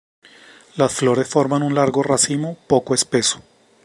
Las 0.77 0.95
flores, 0.95 1.27
forman 1.29 1.61
un 1.61 1.75
largo 1.75 2.01
racimo, 2.01 2.57
poco 2.65 2.95
espeso. 2.95 3.39